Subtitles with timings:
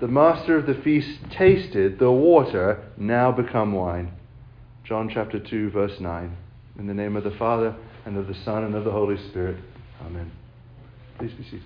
[0.00, 4.12] the master of the feast tasted the water now become wine.
[4.84, 6.36] John chapter 2, verse 9.
[6.78, 9.56] In the name of the Father, and of the Son, and of the Holy Spirit.
[10.04, 10.30] Amen.
[11.18, 11.62] Please be seated.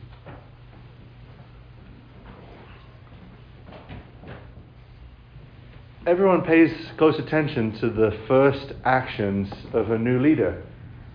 [6.06, 10.62] Everyone pays close attention to the first actions of a new leader.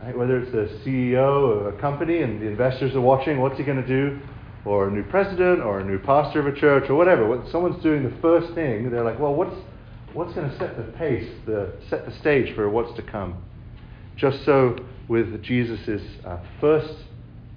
[0.04, 0.18] Right?
[0.18, 3.82] Whether it's the CEO of a company and the investors are watching, what's he going
[3.82, 4.20] to do?
[4.66, 7.28] Or a new president, or a new pastor of a church, or whatever.
[7.28, 9.56] When someone's doing the first thing, they're like, well, what's,
[10.14, 13.44] what's going to set the pace, the, set the stage for what's to come?
[14.16, 16.94] Just so with Jesus' uh, first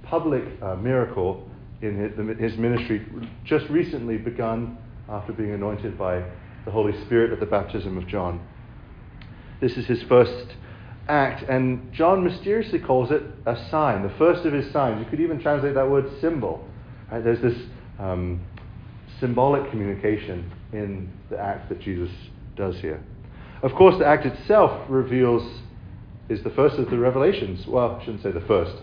[0.03, 1.49] public uh, miracle
[1.83, 3.07] in his, his ministry,
[3.45, 4.79] just recently begun
[5.09, 6.25] after being anointed by
[6.65, 8.45] the Holy Spirit at the baptism of John.
[9.61, 10.55] This is his first
[11.09, 14.99] act, and John mysteriously calls it a sign, the first of his signs.
[15.03, 16.67] You could even translate that word symbol.
[17.11, 17.23] Right?
[17.23, 17.57] There's this
[17.99, 18.41] um,
[19.21, 22.11] symbolic communication in the act that Jesus
[22.57, 23.03] does here.
[23.63, 25.61] Of course, the act itself reveals,
[26.29, 27.67] is the first of the revelations.
[27.67, 28.75] Well, I shouldn't say the first.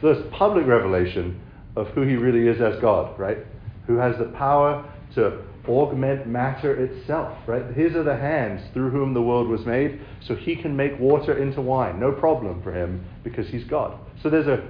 [0.00, 1.40] First public revelation
[1.76, 3.38] of who he really is as God, right?
[3.86, 7.64] Who has the power to augment matter itself, right?
[7.76, 11.38] His are the hands through whom the world was made, so he can make water
[11.38, 12.00] into wine.
[12.00, 13.98] No problem for him because he's God.
[14.22, 14.68] So there's a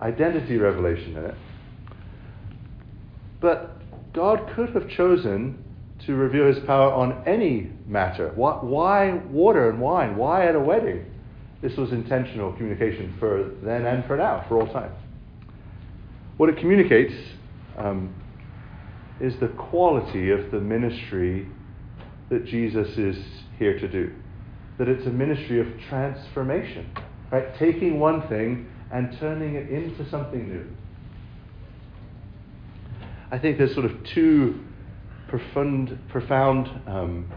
[0.00, 1.34] identity revelation in it.
[3.40, 3.80] But
[4.12, 5.64] God could have chosen
[6.06, 8.32] to reveal his power on any matter.
[8.34, 10.16] Why, water and wine?
[10.16, 11.04] Why at a wedding?
[11.60, 14.92] This was intentional communication for then and for now, for all time.
[16.36, 17.14] What it communicates
[17.76, 18.14] um,
[19.20, 21.48] is the quality of the ministry
[22.30, 23.16] that Jesus is
[23.58, 24.12] here to do.
[24.78, 26.88] That it's a ministry of transformation,
[27.32, 27.56] right?
[27.58, 30.66] Taking one thing and turning it into something new.
[33.30, 34.60] I think there's sort of two
[35.28, 37.30] profound, profound um,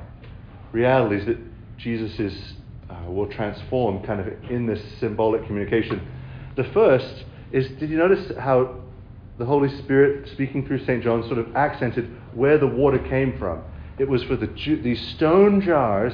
[0.71, 1.37] realities that
[1.77, 2.53] Jesus is,
[2.89, 6.07] uh, will transform kind of in this symbolic communication.
[6.55, 8.81] The first is did you notice how
[9.37, 11.03] the Holy Spirit, speaking through St.
[11.03, 13.61] John, sort of accented where the water came from.
[13.97, 16.13] It was for the Jew, these stone jars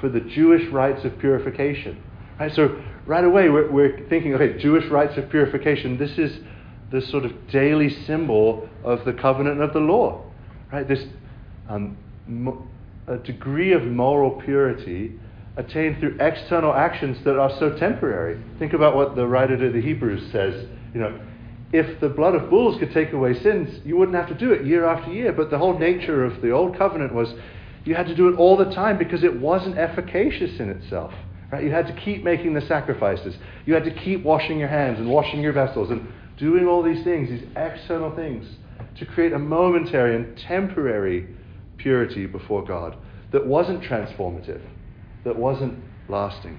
[0.00, 2.02] for the Jewish rites of purification.
[2.38, 5.98] Right, so right away we're, we're thinking, okay, Jewish rites of purification.
[5.98, 6.38] This is
[6.90, 10.24] the sort of daily symbol of the covenant of the law.
[10.72, 11.04] Right, this
[11.68, 11.96] um,
[13.06, 15.18] a degree of moral purity
[15.56, 18.40] attained through external actions that are so temporary.
[18.58, 20.66] Think about what the writer to the Hebrews says.
[20.94, 21.20] You know,
[21.72, 24.64] if the blood of bulls could take away sins, you wouldn't have to do it
[24.64, 25.32] year after year.
[25.32, 27.34] But the whole nature of the old covenant was
[27.84, 31.12] you had to do it all the time because it wasn't efficacious in itself.
[31.50, 31.64] Right?
[31.64, 33.34] You had to keep making the sacrifices.
[33.66, 36.06] You had to keep washing your hands and washing your vessels and
[36.38, 38.46] doing all these things, these external things,
[38.98, 41.28] to create a momentary and temporary
[41.76, 42.96] purity before God
[43.32, 44.62] that wasn't transformative,
[45.24, 45.78] that wasn't
[46.08, 46.58] lasting.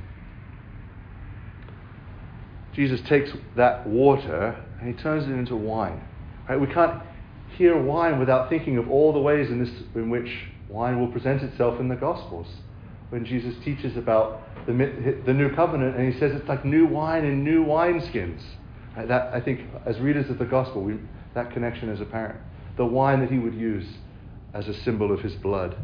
[2.74, 6.02] Jesus takes that water and he turns it into wine.
[6.48, 6.60] Right?
[6.60, 7.02] We can't
[7.58, 10.30] hear wine without thinking of all the ways in, this, in which
[10.70, 12.48] wine will present itself in the Gospels.
[13.10, 14.74] When Jesus teaches about the,
[15.26, 18.42] the new covenant, and he says it's like new wine in new wineskins.
[19.00, 19.08] Right?
[19.08, 21.00] That, I think, as readers of the Gospel, we,
[21.34, 22.38] that connection is apparent.
[22.76, 23.88] The wine that he would use
[24.54, 25.78] as a symbol of his blood.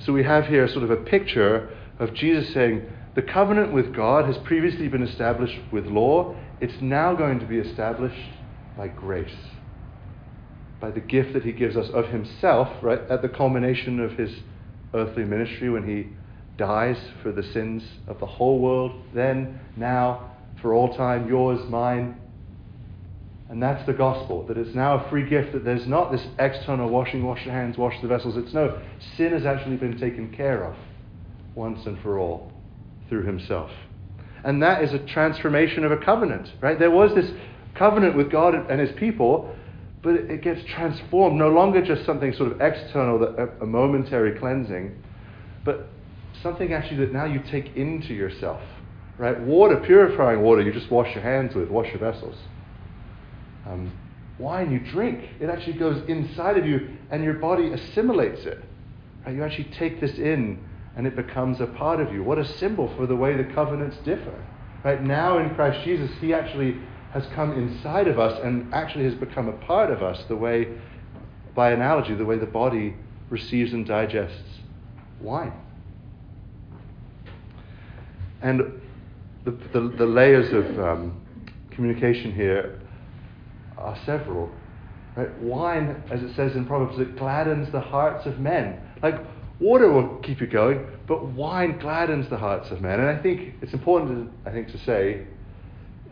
[0.00, 1.68] So we have here sort of a picture
[1.98, 6.34] of Jesus saying, the covenant with God has previously been established with law.
[6.58, 8.30] It's now going to be established
[8.74, 9.36] by grace,
[10.80, 14.30] by the gift that He gives us of Himself, right, at the culmination of His
[14.94, 16.16] earthly ministry when He
[16.56, 20.30] dies for the sins of the whole world, then, now,
[20.60, 22.16] for all time, yours, mine.
[23.50, 26.90] And that's the gospel, that it's now a free gift, that there's not this external
[26.90, 28.36] washing, wash your hands, wash the vessels.
[28.36, 28.80] It's no,
[29.16, 30.76] sin has actually been taken care of
[31.54, 32.52] once and for all
[33.08, 33.70] through himself.
[34.44, 36.78] And that is a transformation of a covenant, right?
[36.78, 37.30] There was this
[37.74, 39.54] covenant with God and his people,
[40.02, 43.22] but it gets transformed, no longer just something sort of external,
[43.60, 45.02] a momentary cleansing,
[45.64, 45.88] but
[46.42, 48.60] something actually that now you take into yourself,
[49.18, 49.38] right?
[49.40, 52.36] Water, purifying water, you just wash your hands with, wash your vessels.
[53.66, 53.92] Um,
[54.38, 58.62] wine you drink, it actually goes inside of you and your body assimilates it.
[59.26, 59.34] Right?
[59.34, 60.64] You actually take this in
[60.96, 62.22] and it becomes a part of you.
[62.22, 64.34] What a symbol for the way the covenants differ.
[64.84, 66.76] Right now in Christ Jesus, He actually
[67.12, 70.68] has come inside of us and actually has become a part of us, the way,
[71.54, 72.94] by analogy, the way the body
[73.30, 74.60] receives and digests
[75.20, 75.52] wine.
[78.40, 78.80] And
[79.50, 81.20] the, the, the layers of um,
[81.70, 82.80] communication here
[83.78, 84.50] are several.
[85.16, 85.32] Right?
[85.40, 88.80] Wine, as it says in Proverbs, it gladdens the hearts of men.
[89.02, 89.20] Like
[89.58, 93.00] water will keep you going, but wine gladdens the hearts of men.
[93.00, 95.26] And I think it's important, to, I think, to say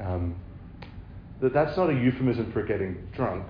[0.00, 0.34] um,
[1.42, 3.44] that that's not a euphemism for getting drunk.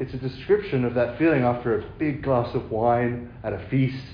[0.00, 4.04] It's a description of that feeling after a big glass of wine at a feast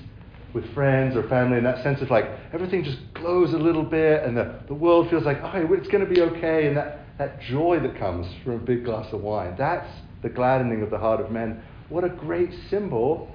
[0.54, 4.22] with friends or family, and that sense of like everything just glows a little bit,
[4.24, 7.40] and the, the world feels like, oh, it's going to be okay, and that, that
[7.42, 9.54] joy that comes from a big glass of wine.
[9.58, 9.90] That's
[10.22, 11.62] the gladdening of the heart of men.
[11.88, 13.34] What a great symbol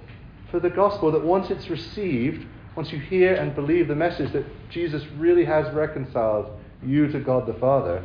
[0.52, 2.46] for the gospel that once it's received,
[2.76, 7.46] once you hear and believe the message that Jesus really has reconciled you to God
[7.48, 8.04] the Father,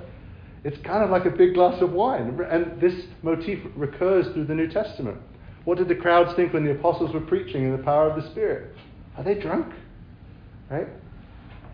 [0.64, 2.38] it's kind of like a big glass of wine.
[2.50, 5.18] And this motif recurs through the New Testament.
[5.64, 8.28] What did the crowds think when the apostles were preaching in the power of the
[8.30, 8.74] Spirit?
[9.18, 9.74] Are they drunk?
[10.70, 10.86] Right?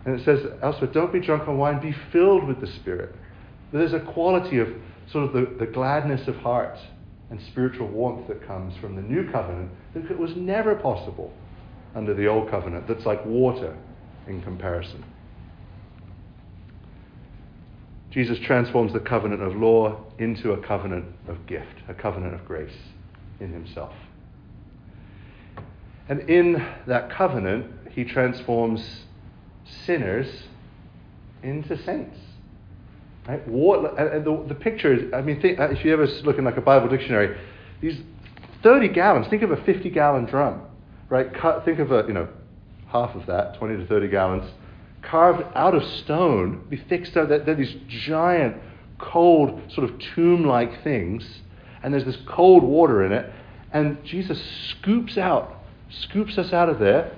[0.05, 3.15] And it says elsewhere, don't be drunk on wine, be filled with the Spirit.
[3.71, 4.67] There's a quality of
[5.11, 6.77] sort of the, the gladness of heart
[7.29, 11.31] and spiritual warmth that comes from the new covenant that was never possible
[11.95, 13.75] under the old covenant, that's like water
[14.27, 15.03] in comparison.
[18.11, 22.75] Jesus transforms the covenant of law into a covenant of gift, a covenant of grace
[23.39, 23.93] in himself.
[26.07, 29.05] And in that covenant, he transforms
[29.85, 30.27] sinners
[31.41, 32.17] into saints.
[33.27, 33.47] Right?
[33.47, 36.57] What, and the, the picture is, I mean, think, if you ever look in like
[36.57, 37.37] a Bible dictionary,
[37.81, 37.99] these
[38.61, 40.61] 30 gallons, think of a 50 gallon drum,
[41.09, 41.33] right?
[41.33, 42.27] Cut, think of a, you know,
[42.87, 44.51] half of that, 20 to 30 gallons,
[45.01, 48.57] carved out of stone, be fixed out, they're, they're these giant,
[48.99, 51.41] cold, sort of tomb like things,
[51.81, 53.31] and there's this cold water in it,
[53.71, 55.54] and Jesus scoops out
[55.89, 57.11] scoops us out of there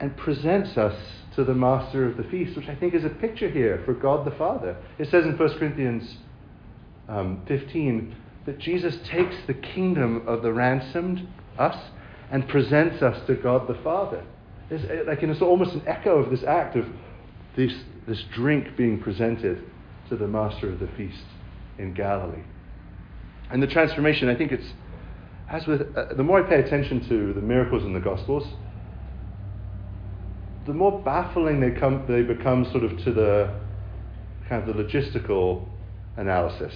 [0.00, 0.96] and presents us
[1.34, 4.26] to the master of the feast, which I think is a picture here for God
[4.26, 4.76] the Father.
[4.98, 6.16] It says in 1 Corinthians
[7.08, 8.14] um, 15
[8.46, 11.26] that Jesus takes the kingdom of the ransomed,
[11.58, 11.76] us,
[12.30, 14.24] and presents us to God the Father.
[14.70, 16.86] It's uh, like it's almost an echo of this act of
[17.56, 17.72] this,
[18.06, 19.62] this drink being presented
[20.08, 21.24] to the master of the feast
[21.78, 22.42] in Galilee.
[23.50, 24.72] And the transformation, I think it's
[25.48, 28.46] as with uh, the more I pay attention to the miracles in the Gospels,
[30.66, 33.54] the more baffling they come, they become sort of to the
[34.48, 35.66] kind of the logistical
[36.16, 36.74] analysis,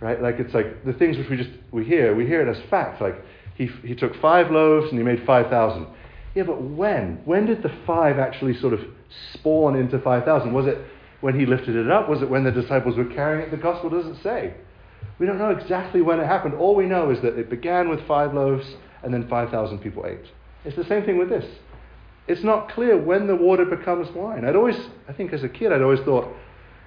[0.00, 0.22] right?
[0.22, 3.00] Like it's like the things which we just we hear, we hear it as fact.
[3.00, 3.16] Like
[3.56, 5.86] he he took five loaves and he made five thousand.
[6.34, 7.20] Yeah, but when?
[7.24, 8.80] When did the five actually sort of
[9.34, 10.52] spawn into five thousand?
[10.52, 10.78] Was it
[11.20, 12.08] when he lifted it up?
[12.08, 13.50] Was it when the disciples were carrying it?
[13.50, 14.54] The gospel doesn't say.
[15.20, 16.54] We don't know exactly when it happened.
[16.54, 18.66] All we know is that it began with five loaves
[19.02, 20.24] and then 5,000 people ate.
[20.64, 21.44] It's the same thing with this.
[22.26, 24.46] It's not clear when the water becomes wine.
[24.46, 24.78] I'd always,
[25.08, 26.26] I think as a kid, I'd always thought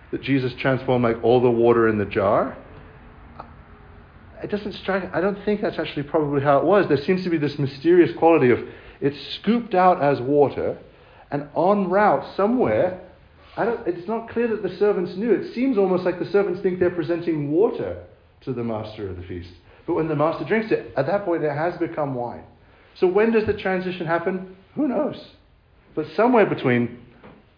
[0.09, 2.57] that Jesus transformed like all the water in the jar.
[4.41, 6.87] It doesn't strike, I don't think that's actually probably how it was.
[6.87, 8.67] There seems to be this mysterious quality of
[8.99, 10.79] it's scooped out as water
[11.29, 12.99] and en route somewhere
[13.55, 15.31] it's not clear that the servants knew.
[15.31, 18.03] It seems almost like the servants think they're presenting water
[18.45, 19.51] to the master of the feast.
[19.85, 22.43] But when the master drinks it, at that point it has become wine.
[22.95, 24.55] So when does the transition happen?
[24.75, 25.31] Who knows?
[25.95, 26.99] But somewhere between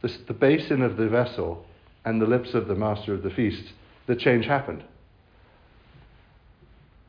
[0.02, 1.66] the, the basin of the vessel
[2.04, 3.74] and the lips of the master of the feast,
[4.08, 4.84] the change happened.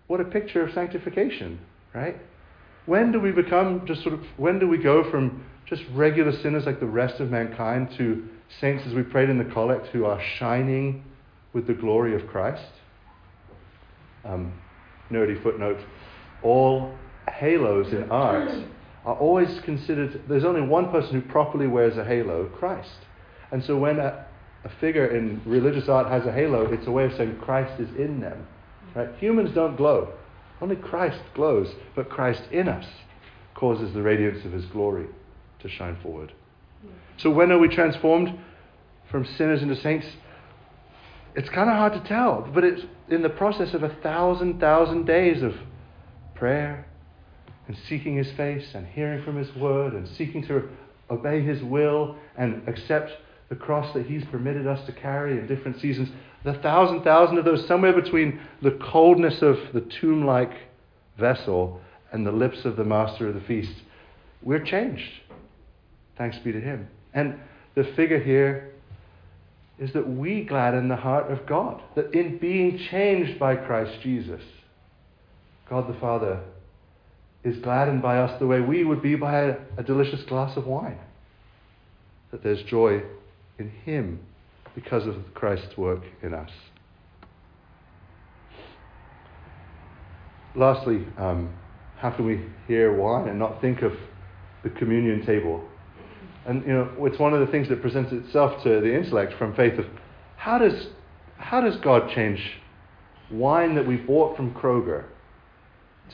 [0.06, 1.58] What a picture of sanctification,
[1.94, 2.16] right?
[2.86, 6.64] When do we become just sort of, when do we go from just regular sinners
[6.64, 8.28] like the rest of mankind to
[8.60, 11.04] saints, as we prayed in the collect, who are shining
[11.52, 12.70] with the glory of Christ?
[14.26, 14.52] Um,
[15.10, 15.78] nerdy footnote,
[16.42, 16.94] all
[17.28, 18.50] halos in art
[19.04, 22.98] are always considered, there's only one person who properly wears a halo, Christ.
[23.52, 24.26] And so when a,
[24.64, 27.88] a figure in religious art has a halo, it's a way of saying Christ is
[27.96, 28.46] in them.
[28.94, 29.08] Right?
[29.18, 30.12] Humans don't glow.
[30.60, 32.86] Only Christ glows, but Christ in us
[33.54, 35.06] causes the radiance of his glory
[35.60, 36.32] to shine forward.
[37.18, 38.38] So when are we transformed
[39.10, 40.06] from sinners into saints?
[41.36, 45.04] It's kind of hard to tell, but it's in the process of a thousand, thousand
[45.06, 45.54] days of
[46.34, 46.86] prayer
[47.68, 50.66] and seeking His face and hearing from His word and seeking to
[51.10, 53.10] obey His will and accept
[53.50, 56.08] the cross that He's permitted us to carry in different seasons.
[56.42, 60.52] The thousand, thousand of those, somewhere between the coldness of the tomb like
[61.18, 63.74] vessel and the lips of the master of the feast,
[64.42, 65.10] we're changed.
[66.16, 66.88] Thanks be to Him.
[67.12, 67.38] And
[67.74, 68.72] the figure here
[69.78, 71.82] is that we gladden the heart of God.
[71.94, 74.42] That in being changed by Christ Jesus,
[75.68, 76.40] God the Father
[77.44, 80.66] is gladdened by us the way we would be by a, a delicious glass of
[80.66, 80.98] wine.
[82.30, 83.02] That there's joy
[83.58, 84.20] in Him
[84.74, 86.50] because of Christ's work in us.
[90.56, 91.54] lastly, um,
[91.98, 93.92] how can we hear wine and not think of
[94.64, 95.62] the communion table?
[96.46, 99.54] And you know, it's one of the things that presents itself to the intellect from
[99.54, 99.86] faith of
[100.36, 100.88] how does
[101.38, 102.40] how does God change
[103.30, 105.04] wine that we bought from Kroger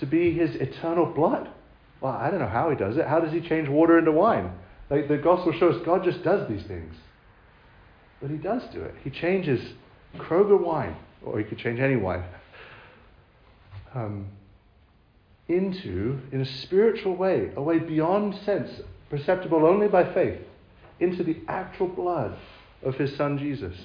[0.00, 1.48] to be his eternal blood?
[2.00, 3.06] Well, I don't know how he does it.
[3.06, 4.52] How does he change water into wine?
[4.90, 6.94] Like the gospel shows God just does these things.
[8.20, 8.94] But he does do it.
[9.04, 9.60] He changes
[10.16, 12.24] Kroger wine, or he could change any wine,
[13.94, 14.28] um,
[15.48, 18.70] into, in a spiritual way, a way beyond sense,
[19.12, 20.40] perceptible only by faith,
[20.98, 22.34] into the actual blood
[22.82, 23.76] of his son Jesus,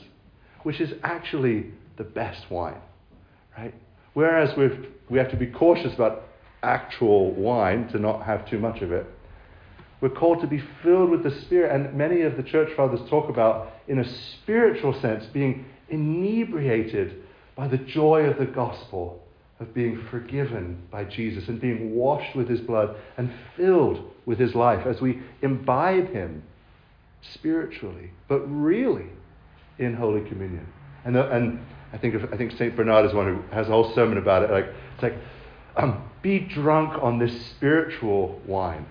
[0.63, 1.65] which is actually
[1.97, 2.79] the best wine,
[3.57, 3.73] right?
[4.13, 4.69] Whereas we
[5.09, 6.23] we have to be cautious about
[6.63, 9.05] actual wine to not have too much of it.
[9.99, 13.29] We're called to be filled with the Spirit, and many of the church fathers talk
[13.29, 14.05] about, in a
[14.41, 17.21] spiritual sense, being inebriated
[17.57, 19.21] by the joy of the gospel,
[19.59, 24.53] of being forgiven by Jesus and being washed with his blood and filled with his
[24.53, 26.43] life as we imbibe him
[27.33, 29.07] spiritually, but really
[29.79, 30.67] in Holy Communion.
[31.05, 31.59] And, uh, and
[31.91, 32.75] I think, I think St.
[32.75, 34.51] Bernard is one who has a whole sermon about it.
[34.51, 35.15] Like, it's like,
[35.75, 38.85] um, be drunk on this spiritual wine.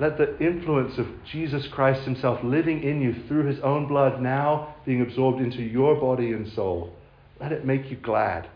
[0.00, 4.76] Let the influence of Jesus Christ Himself living in you through His own blood now
[4.84, 6.94] being absorbed into your body and soul.
[7.40, 8.48] Let it make you glad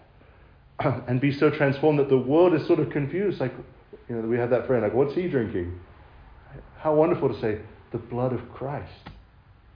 [1.09, 3.41] and be so transformed that the world is sort of confused.
[3.41, 3.53] Like,
[4.09, 5.79] you know, we have that friend, like, what's he drinking?
[6.79, 7.61] How wonderful to say,
[7.93, 8.91] the blood of Christ.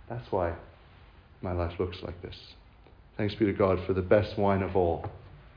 [0.08, 0.54] That's why
[1.42, 2.36] my life looks like this.
[3.16, 5.06] Thanks be to God for the best wine of all,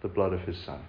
[0.01, 0.79] the blood of His Son.